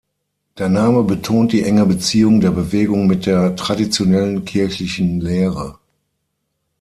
Der 0.57 0.67
Name 0.67 1.03
betont 1.03 1.51
die 1.53 1.61
enge 1.61 1.85
Beziehung 1.85 2.39
der 2.41 2.49
Bewegung 2.49 3.05
mit 3.05 3.27
der 3.27 3.55
traditionellen 3.55 4.43
kirchlichen 4.45 5.19
Lehre. 5.21 5.77